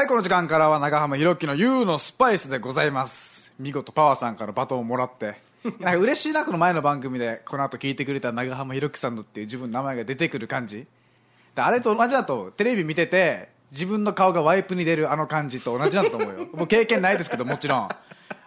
[0.00, 3.52] はい、この時間からは長浜ひろきの U のスパイスでございます。
[3.58, 5.34] 見事パワーさんからバトンをもらって。
[5.78, 10.86] なんか嬉しいな、この前の番組で、この後聞いてくれた長浜ひろきさんのっていう自分の名前が出てくる感じ。
[11.54, 16.48] であれと同じだと、テレビ見てて、自分の顔がワイプに出るあの感じと同じだと思うよ。
[16.56, 17.88] もう経験ないですけど、もちろん。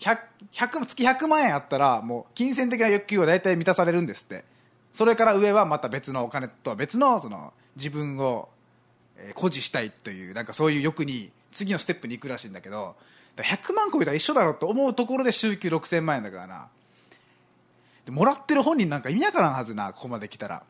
[0.00, 0.18] 100、
[0.52, 4.44] 100月100万円あったら、もう、金銭的な欲求は大体満たされるんですって。
[4.92, 8.48] それから上はまた別のお金とは別の、その、自分を、
[9.34, 12.96] 誇示したいという、なんかそういう欲に、次のステップに行くらしいんだけど、
[13.36, 16.68] 100万超えたら一緒だろうと思うところで週休6000万円だからな。
[18.04, 20.64] でもらってる本人なんか意味わからんはずな、ここまで来たら。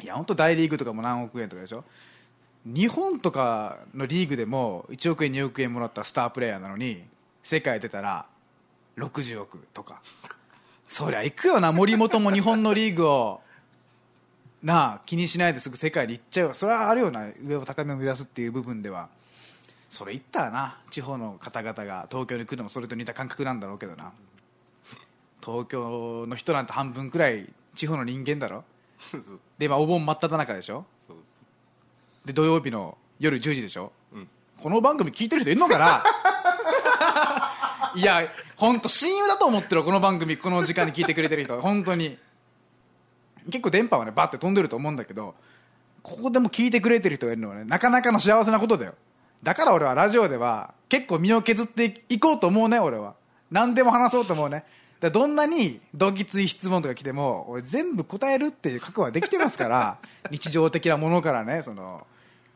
[0.00, 1.84] いや、本当大リーグとかも何億円とかでしょ？
[2.64, 7.02] 日本とかのリーグでも1億円、2億円もらったスタープレーヤーなのに、
[7.42, 8.26] 世界出たら
[8.96, 10.02] 60億とか。
[10.88, 13.40] そりゃ行くよな、森本も日本のリーグを、
[14.62, 16.54] なあ、気にしないですぐ世界に行っちゃう。
[16.54, 19.08] それはあるよな、上を高めを目指すっていう部分では。
[19.88, 24.12] それ言ったらな、地方の方々が東京に来るのもそれと似た感覚なんだろうけどな。
[25.44, 28.64] 東京の人なんて半分くらい地方の人間だろ？
[29.58, 30.84] で今お盆真っ只中でしょ？
[30.96, 31.16] そう
[32.26, 33.92] で土曜日の夜10時でしょ？
[34.12, 34.28] うん。
[34.60, 36.04] この番組聞いてる人いるのかな？
[37.94, 41.60] いや本当親友だと思ってるこの番組この時間に聞いてくれてる人。
[41.60, 42.18] 本当に。
[43.46, 45.34] 結構電波はねバッて飛んでると思うんだけど
[46.02, 48.94] ここでも聞いてくれてる人がいるのはねなかなかの幸せなことだよ。
[49.42, 53.14] だから俺はラジオでは結構身を削っていこうと思うね俺は。
[53.50, 54.64] 何でも話そうと思うね
[55.00, 59.98] だどんなにどぎつい質問とか来ても俺全部答えるっていう覚悟はできてますから
[60.30, 62.06] 日常的なものからねその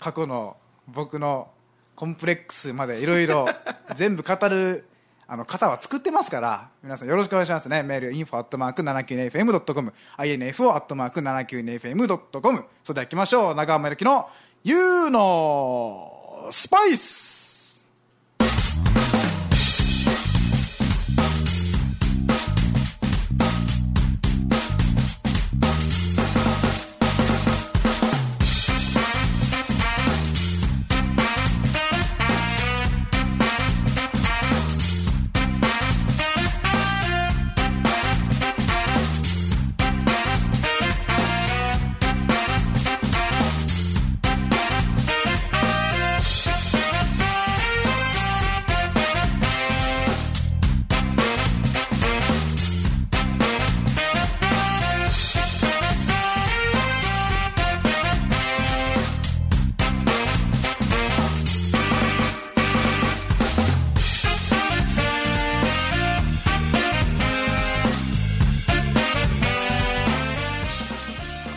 [0.01, 0.57] 過去の
[0.89, 1.49] 僕の
[1.95, 3.49] コンプレックスまでいろいろ
[3.95, 4.85] 全部語る
[5.29, 7.83] あの方は作ってますから皆さんよろしくお願いしますね。
[7.83, 13.55] メール info.792fm.com info.792fm.com それでは行きましょう。
[13.55, 14.29] 長浜ゆきの
[14.65, 17.42] YOU のスパイス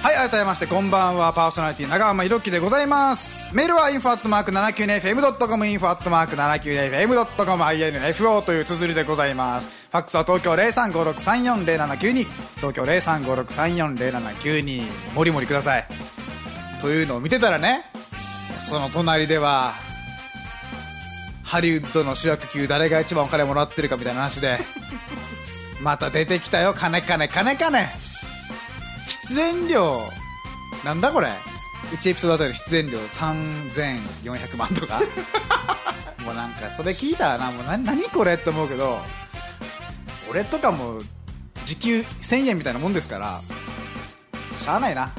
[0.06, 1.34] はい改めましてこんばんは。
[1.34, 3.56] パーソナリティ長浜ひろきでございます。
[3.56, 9.88] メールは info.792fm.com info.792fm.com info という綴りでございます。
[9.90, 12.24] ファックスは東京0356340792
[12.57, 15.88] 東京0356340792もりもりください。
[16.81, 17.86] というのを見てたらね
[18.69, 19.74] その隣では
[21.42, 24.60] ハリウッドの主役級誰が一番お金もらってるかみたいな話で
[25.81, 26.75] また出てきたよ。
[26.75, 28.05] 金金金金。
[29.07, 30.00] 出演料
[30.84, 31.30] なんだこれ
[31.92, 35.02] ？1エピソードあたり出演料3400万とか？
[36.25, 38.98] もうなんかそれ聞いたらなもうな何これって思うけど
[40.30, 41.00] 俺とかも
[41.66, 43.40] 時給1000円みたいなもんですから
[44.63, 45.12] しゃあないな。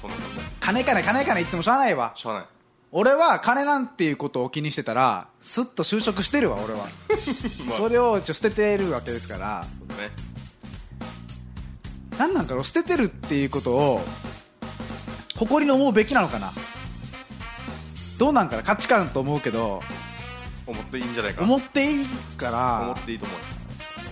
[0.00, 0.16] そんな
[0.60, 2.12] 金金金金言ってもしゃあないわ。
[2.14, 2.44] しゃあない。
[2.92, 6.80] 俺は金なんていうことを気にしてたらすっと就職してるわ俺は。
[7.66, 7.76] まあ。
[7.78, 9.64] それをちょ捨ててるわけですから。
[9.78, 10.10] そうだね
[12.18, 14.00] 何なんかろ捨ててるっていうことを
[15.36, 16.50] 誇りに思うべきなのかな？
[18.18, 18.62] どうなんかな？
[18.64, 19.80] 価値観と思うけど。
[20.66, 22.06] 思っていいんじゃないか思っていい
[22.36, 22.82] から。
[22.82, 23.44] 思っていいと思うよ。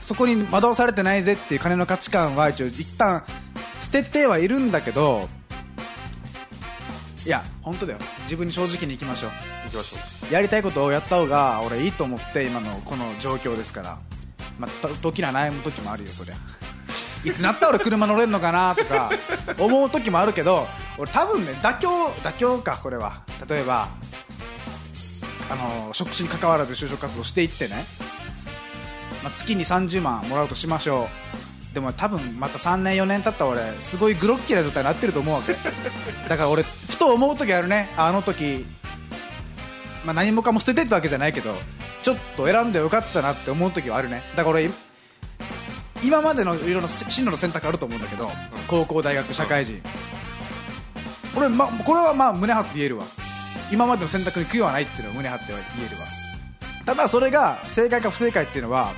[0.01, 3.25] そこに惑わされてないぜっていう金の価値観は一応一旦
[3.81, 5.29] 捨ててはいるんだけど。
[7.27, 7.99] いや本当だよ。
[8.23, 9.27] 自分に正直にいきましょ
[9.65, 9.99] 行きましょ
[10.31, 10.33] う。
[10.33, 13.99] やりたいことをやった方が俺いいと思って今のこの状況ですから。
[14.61, 16.35] まあと時には悩む時もあるよそりゃ
[17.25, 19.11] いつなったら俺車乗れるのかなとか
[19.59, 20.67] 思う時もあるけど
[20.99, 23.21] 俺多分ね妥協妥協かこれは。
[23.49, 23.89] 例えば
[25.49, 27.85] あの職種に関わらず就職活動していってね、
[29.23, 31.09] まあ、月に30万もらうとしましょ
[31.73, 31.75] う。
[31.75, 35.53] でも多分また3年4年経ったら俺すごいグロッキーな状態になってると思うわけ。
[36.29, 37.91] だから俺ふと思う時あるね。
[37.97, 38.67] ああの時、
[40.05, 41.55] まあ、何もかも捨ててったわけじゃないけど
[42.03, 44.23] ちょっと選んでよかったなって思う時はあるね。
[44.37, 44.71] だから俺
[46.03, 48.31] 今までのいろんな進路の選択あると思うんだけど、
[48.69, 49.81] 高校大学社会人、
[51.37, 53.05] 俺、ま、これはまあ胸張って言えるわ。
[53.73, 56.07] 今までの選択に悔いはないっていうのは胸張っては言えるわ。
[56.87, 58.93] ただそれが正解か不正解っていうのは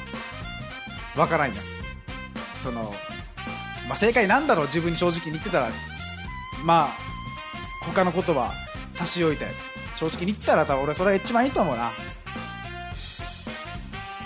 [1.17, 1.55] 分からんや
[2.63, 2.93] その、
[3.89, 5.69] まあ、正解なんだろう自分に正直に言ってたら
[6.65, 6.89] まあ
[7.87, 8.53] 他のことは
[8.93, 9.47] 差し置いて
[9.97, 11.85] 正直に言ったら多分俺それが一番いいと思うな。
[11.85, 11.91] だ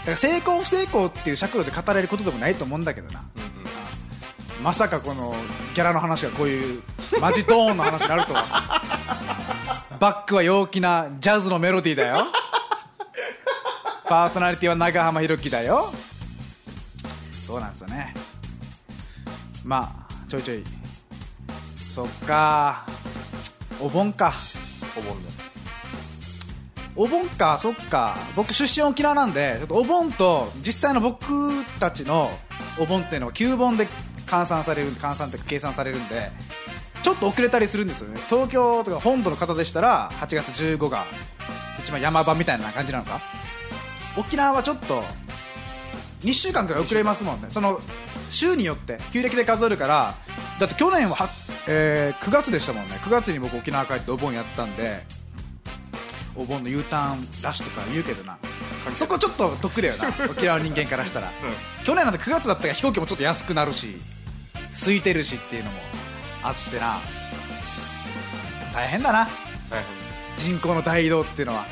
[0.05, 3.21] から成功不成功っていう尺度で語れることでもないと思うんだけどな。
[3.21, 5.35] う、うんうん、まさかこの
[5.75, 6.83] ギャラの話がこういう
[7.21, 8.83] マジトーンの話になるとは。
[10.01, 12.27] バックは陽気なジャズのメロディーだよ。
[14.09, 15.93] パーソナリティは長浜弘樹だよ。
[17.33, 18.15] そうなんですよね。
[19.65, 20.65] まあちょいちょい。
[21.77, 22.85] そっか。
[23.81, 24.33] お盆か。
[24.99, 25.42] お盆で
[26.95, 28.17] お盆かそっか。
[28.37, 31.25] 僕出身沖縄なんでちょっとお盆と実際の僕
[31.81, 32.31] たちの
[32.79, 33.87] お盆っていうのは旧盆で
[34.27, 36.31] 換算される換算って計算されるんで
[37.03, 38.21] ちょっと遅れたりするんですよね。
[38.29, 41.05] 東京とか本土の方でしたら8月15が
[41.79, 43.21] 一番山場みたいな感じなのか。
[44.17, 45.03] 沖縄はちょっと
[46.21, 47.49] 2週間くらい遅れますもんね。
[47.51, 47.81] その
[48.31, 50.15] 週によって旧暦で数えるから
[50.61, 51.29] だって去年はは、
[51.67, 52.95] えー9月でしたもんね。
[52.97, 55.03] 9月に僕沖縄帰ってお盆やったんで
[56.35, 58.39] お盆の U ターンラッシュとか言うけどな。
[58.95, 60.09] そこちょっと得だよな。
[60.31, 61.31] 沖縄の人間からしたら。
[61.85, 64.01] 去年なんて9月だったから飛行機もちょっと安くなるし
[64.81, 65.81] 空いてるしっていうのも
[66.43, 66.99] あってな。
[68.73, 69.19] 大変だな。
[69.21, 69.29] はい
[70.39, 71.65] 人口の大移動っていうのは。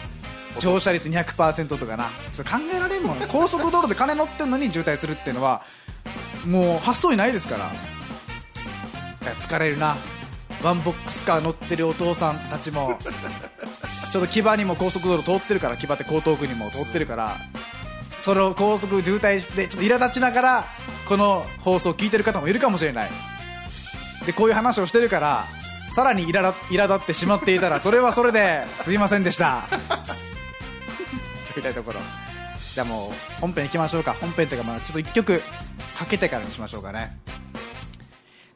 [0.59, 2.07] 乗車率200%とかな。
[2.33, 3.19] それ考えられんもん。
[3.19, 5.63] ね 高速道路で金乗ってんのに渋滞するっていうのは
[6.47, 7.65] もう発想にないですから。
[7.65, 7.75] だか
[9.27, 9.97] ら疲れるな。
[10.63, 12.99] ワンボックスカー乗ってるお父さんたちも
[14.13, 17.37] ちょっと木場にも高速道路通ってるから木場って江東区にも通ってるから
[18.19, 20.65] それを高速渋滞してちょっと苛立ちながら
[21.09, 23.11] この放送を聞いてる方もいるかもしれない。
[24.27, 25.45] でこういう話をしてるから
[25.95, 29.65] さらに苛立ってしまっていたらそれはそれですいませんでした。
[31.57, 32.01] みたいところ
[32.75, 34.15] じゃあもう本編行きましょうか。
[34.21, 35.41] 本編というかまあちょっと1曲
[35.99, 37.17] かけてからにしましょうかね。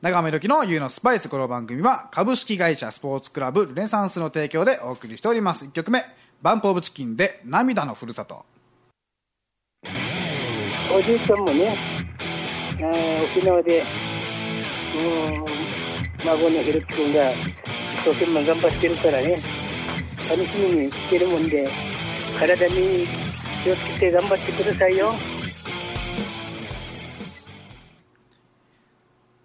[0.05, 6.05] 長め時の You のスパイスこの番組は株式会社スポーツクラブルネサンスの提供でお送りしております1曲目
[6.43, 8.45] バンプオブチキンで涙のふるさと
[10.95, 11.75] おじいちゃんもね、
[12.75, 13.85] あー沖縄で、う、
[16.27, 17.39] 孫のひろき君が一
[18.05, 19.39] 生懸命頑張ってるからね、
[20.29, 21.67] 楽しみにしてるもんで、
[22.39, 23.07] 体に
[23.65, 25.15] 気をつけて頑張ってくださいよ。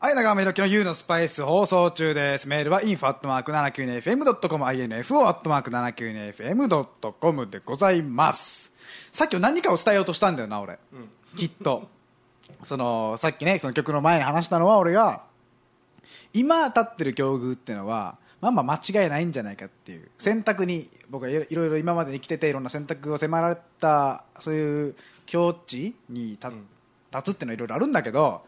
[0.09, 2.47] はい、長め時の You のスパイス放送中です。
[2.47, 8.71] メールは info.792fm.com、info.792fm.com でございます。
[9.13, 10.79] さっき何かを伝えようとしたんだよな、俺。
[11.35, 11.87] きっと。
[12.63, 15.25] その、さっきね、その曲の前に話したのは俺が、
[16.33, 24.95] 今立ってる境遇っていうのは、まあまあ間違いないんじゃないかっていう選択に僕はいろいろ今まで生きてていろんな選択を迫られたそういう
[25.27, 26.47] 境地に立
[27.13, 28.41] 立つっていうのはいろいろあるんだけど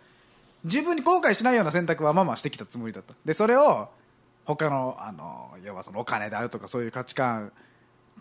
[0.63, 3.13] 自分に後悔しないような選択はまあまあしてきたつもりだった。
[3.25, 3.89] でそれを
[4.45, 7.51] 他のあの要はそのお金であるとかそういう価値観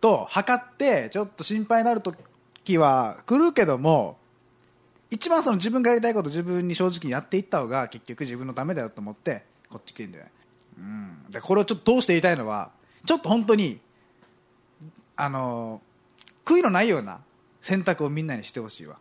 [0.00, 4.18] と測ってちょっと心配になる時は来るけども
[5.11, 10.30] 一番その自分がやりたいこと自分に正直やっていった方が結局自分のためだよと思ってこっち来てんだよね、
[10.78, 12.70] うん、でこれをちょっと通して言いたいのは
[13.04, 13.80] ちょっと本当に
[15.16, 15.80] あの
[16.44, 17.20] 悔いのないような
[17.61, 18.97] 選択をみんなにしてほしいわ。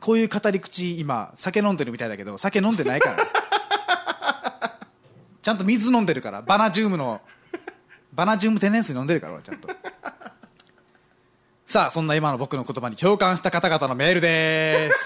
[0.00, 3.28] こういう語り口今酒飲んでるみたいだけど酒飲んでないから。
[5.42, 6.42] ちゃんと水飲んでるから。
[6.42, 7.20] バナジウムの
[8.12, 9.68] バナジウム天然水飲んでるから俺ちゃんと。
[11.66, 14.96] さあそんな今の僕の言葉に共感した方々のメールです。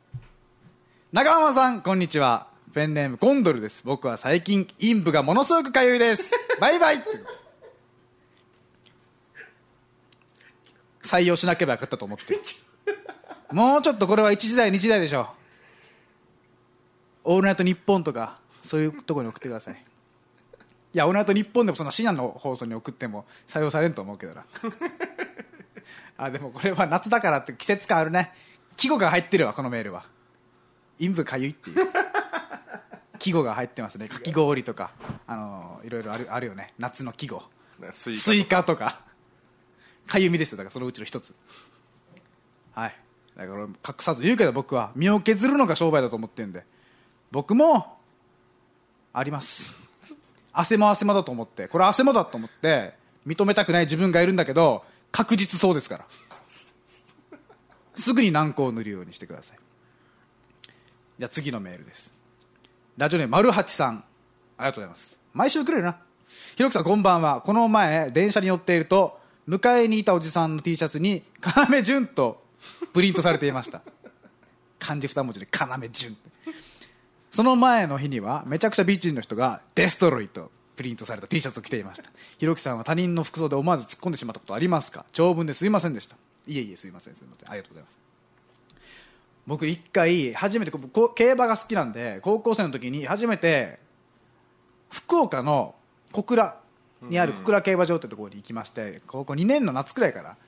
[1.12, 2.48] 中浜さんこんにちは。
[2.74, 3.80] ペンネームコンドルです。
[3.84, 6.30] 僕は最近陰部がものすごくかゆいです。
[6.60, 7.02] バイバイ。
[11.02, 12.38] 採用しなければよかったと思って
[13.52, 15.28] もうちょっとこれは1時代2時代でしょ
[17.24, 19.74] オールナイトニッポンとかそういうところに送ってください。
[19.74, 24.44] いやオールナイトニッポンでもその深夜の放送に送っても採用されんと思うけどな。
[26.18, 28.32] あでもこれは夏だからって季節感あるね。
[28.76, 30.04] 季語が入ってるわこのメールは。
[30.98, 31.76] 陰部かゆいっていう。
[33.18, 34.08] 季語が入ってますね。
[34.08, 34.90] かき氷とか
[35.26, 36.68] あのいろいろあるあるよね。
[36.78, 37.42] 夏の季語。
[37.80, 39.00] ねスイカスイカとか。
[40.06, 40.58] かゆみですよ。
[40.58, 41.34] だからそのうちの一つ。
[42.72, 43.05] はい
[43.36, 46.64] だから隠さず言うけど僕は身を削るのが商売だと思ってるんで。
[47.30, 47.98] 僕も
[49.12, 49.76] あります。
[50.52, 51.68] 汗も汗もだと思って。
[51.68, 52.94] これ汗もだと思って
[53.26, 56.06] 認めたくない自分がいるんだけど確実そうですから。
[57.94, 59.58] すぐに軟膏を塗るようにしてください。
[61.18, 62.12] じゃあ次のメールです。
[62.96, 64.04] ラジオネーム丸八さん。
[64.58, 65.18] ありがとうございます。
[65.34, 65.98] 毎週くれるな。
[66.56, 67.42] ひろきさんこんばんは。
[67.42, 71.22] この前電車に乗っていると迎えにいたおじさんの T シャツに
[71.70, 72.42] 「要潤」と
[72.96, 73.82] プリントされていました。
[74.78, 76.16] 漢字二文字で「要潤」
[77.30, 82.08] その前の日にはめちゃくちゃ美人の人が「デストロイ」とプリントされた T シャツを着ていました。
[82.38, 85.04] ひろきさんは他人の服装で思わず突っ込んでしまったことありますか？
[85.12, 86.16] 長文ですいませんでした。
[86.46, 87.98] いえいえすいませんすいませんありがとうございます。
[89.46, 90.72] 僕一回初めて
[91.14, 93.78] 競馬が好きなんで高校生の時に初めて
[94.90, 95.74] 福岡の
[96.12, 96.58] 小倉
[97.02, 100.38] にある小倉競馬場ってところに行きまして高校2年の夏くらいから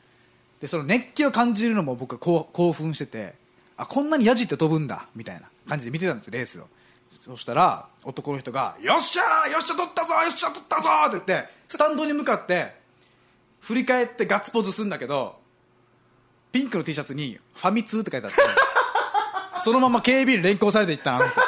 [0.61, 3.35] でその熱気を感じるのも僕はこう興奮してて
[3.77, 6.67] あこんなにヤジって飛ぶんだみたいな感じで見てたんですよレースを
[7.21, 12.75] そしたら男の人が「よっしゃーよっしゃ取ったぞよっしゃ取ったぞ!」って言ってスタンドに向かって
[13.61, 15.37] 振り返ってガッツポーズするんだけど
[16.51, 18.41] ピンクの T シャツに「ファミ通」って書いてあって
[19.63, 21.45] そのまま警備員連行されていったあの人 い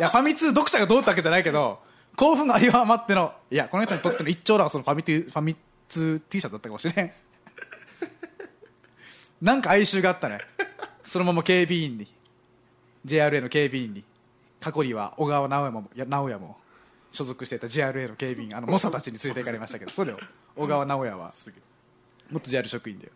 [0.00, 1.80] やファミ通読者がどうったわけじゃないけど
[2.16, 5.56] 興奮があり余ってのいやこの人にとっての一丁羅はそのファミティファミ
[5.88, 7.12] 通 T シャツだったかもしれん。
[9.42, 10.38] なんか哀愁があったね。
[11.04, 12.06] そのまま警備員に。
[13.04, 14.04] JRA の警備員に。
[14.60, 16.58] 過去には小川直也も直也も
[17.12, 20.18] 所属していた JRA の警備員あの猛者たちに連れて行かれましたけどそうだよ
[20.56, 21.32] 小川直也は
[22.30, 23.12] 元 JR 職員だよ。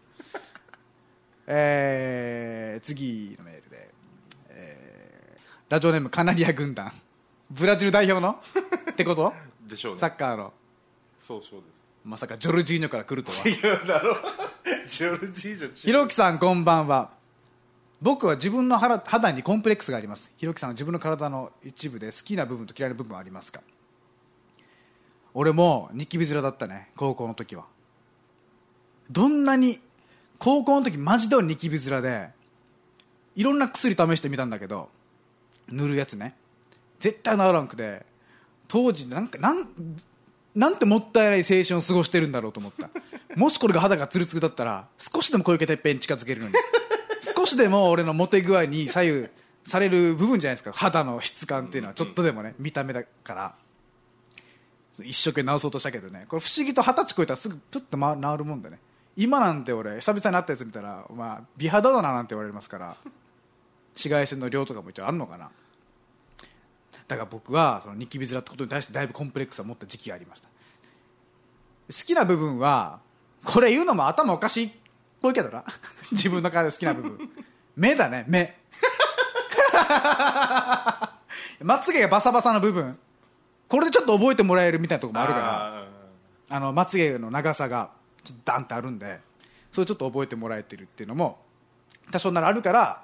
[1.49, 3.91] えー、次のメールで、
[4.50, 6.93] えーラジオネームカナリア軍団。
[7.50, 8.38] ブラジル代表の？
[8.91, 9.33] ってこと？
[9.67, 10.00] でしょうね。
[10.00, 10.52] サッカーの。
[11.19, 11.67] そうそうで
[12.04, 13.37] まさかジョルジーニョから来るとは。
[13.38, 14.16] す違うだろ。
[14.88, 17.11] ジョルジージョひろきさんこんばんは。
[18.00, 20.32] 僕は自分の肌肌にコンプレックスがあります。
[20.37, 23.61] ひろきさんは自分の体の一部で好きな部分と嫌いな部分はありますか？
[25.35, 27.66] 俺もニキビ面だったね高校の時は。
[29.09, 29.78] どんなに
[30.38, 32.30] 高校の時マジで俺ニキビ面で
[33.37, 34.88] いろんな薬試してみたんだけど
[35.68, 36.35] 塗るやつね。
[36.99, 38.04] 絶対治らんくて
[38.66, 39.68] 当時なんかなん
[40.54, 42.90] なんてもったいない青春を過ごしてるんだろうと思った。
[43.37, 46.54] もしこれが肌がツルツルだったら少しでも小池徹平に近づけるのに。
[47.37, 49.28] 少しでも俺のモテ具合に左右
[49.64, 50.73] される部分じゃないですか。
[50.73, 51.94] 肌の質感っていうのは。
[51.94, 53.54] ちょっとでもね見た目だから。
[55.02, 56.26] 一生懸命直そうとしたけどね。
[56.28, 58.78] これ不思議と二十歳超えたらすぐプッとま治るもんだね。
[59.16, 62.97] 今なんて俺久々に会ったやつ見たら、まあ、美肌だななんて言われますから。
[63.94, 65.50] 紫外線の量とかも一応あるのかな
[67.12, 70.49] だから僕はそのニキビ面ってことに対してだいぶコンプレックスを持った時期がありました。
[70.49, 73.00] 好きな部分は
[73.45, 74.71] これ言うのも頭おかしいっ
[75.21, 75.62] ぽいけどな。
[76.11, 77.31] 自分の体で好きな部分。
[77.76, 78.59] 目だね目。
[81.61, 82.99] まつげがバサバサの部分。
[83.69, 85.78] これでちょっと覚えてもらえるみたいなところもあるから。
[85.78, 85.85] あ
[86.49, 87.90] あのまつげの長さが
[88.25, 89.21] ちょっとダンってあるんで
[89.71, 91.38] それちょっと覚えてもらえてるっていうのも
[92.11, 93.02] 多少ならあるから、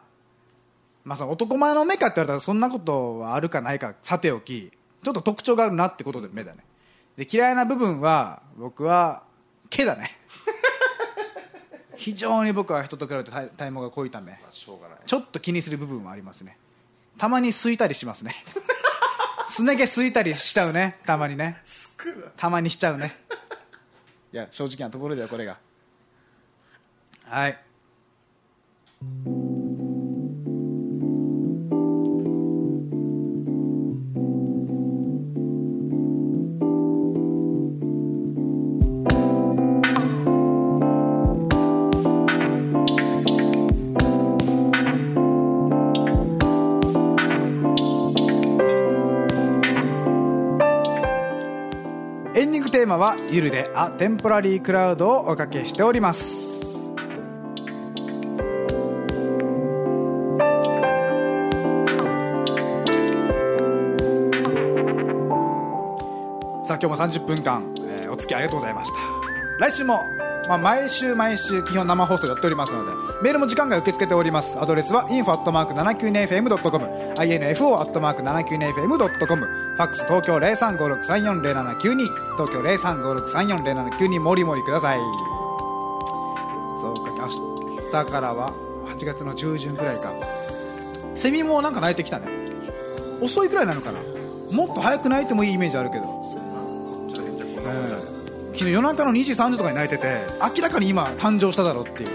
[1.08, 4.70] まあ、その男前の目かって言われたらそんなことはあるかないかさておき
[5.02, 6.58] ちょっと特徴があるなってことで目だね。
[7.16, 9.22] で嫌いな部分は僕は
[9.70, 10.10] 毛だね。
[11.96, 14.98] 非常に僕は人と比べて体体毛が濃いためーまあしょうがない。
[15.06, 16.58] ちょっと気にする部分はありますね。
[17.16, 18.34] たまに吸いたりしますね。
[19.48, 20.98] すね毛吸いたりしちゃうね。
[21.06, 21.62] たまにね。
[22.36, 23.16] たまにしちゃうね。
[24.30, 25.56] いや正直なところだよこれが。
[27.24, 27.58] はい
[52.88, 56.46] 今はゆるで「あテンポラリークラウド」をおかけしております。
[66.64, 68.96] さあ今日も30分間、えーお付き合いありがとうございました。
[69.58, 70.00] 来週も、
[70.48, 72.92] まあ、毎週毎週基本生放送やっておりますので
[73.22, 74.58] メールも時間外受け付けております。
[74.60, 76.84] アドレスは info.792fm.com
[77.16, 85.00] info.792fm.com ファックス東京0356340792東京0356340792もりもりください。
[86.80, 88.52] そうか明日からは
[88.86, 90.12] 8月の中旬くらいか。
[91.16, 92.28] セミもなんか鳴いてきたね。
[93.20, 93.98] 遅いくらいなのかな。
[94.52, 96.04] もっと早く鳴いてもいいイメージあるけど。
[98.52, 102.08] 昨日夜中の2時3時とかに泣いてて明らかに今誕生しただろうっていう。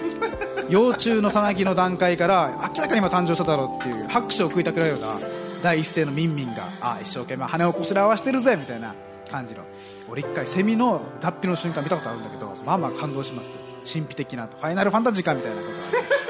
[0.70, 5.20] 幼虫のさなぎの段階から明らかに今誕生しただろうっていう拍手を食いたくなるような
[5.62, 8.96] 第一声のミンミンがあ一生懸命羽をこすり合わせてるぜみたいな。
[9.30, 9.64] 感じの。
[10.10, 13.56] 俺一回セミの脱皮の瞬間見たことあるんだけどまあまあ感動します。
[13.92, 15.74] 神秘的なファイナルファンタジーかみたいなこと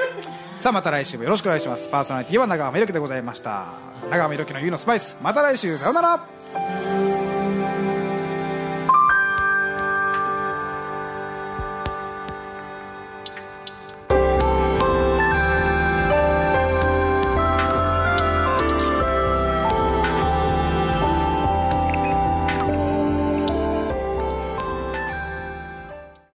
[0.62, 1.88] さあまた来週もよろしくお願いします。
[1.88, 3.66] パーソナリティは長濱ひろきでございました。
[4.10, 5.76] 長濱ひろきの「ゆうのスパイス」また来週。
[5.78, 6.83] さようなら。